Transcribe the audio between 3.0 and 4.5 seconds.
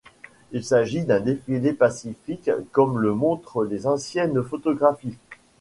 montrent les anciennes